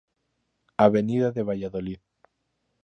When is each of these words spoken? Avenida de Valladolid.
Avenida 0.77 1.31
de 1.31 1.43
Valladolid. 1.43 1.99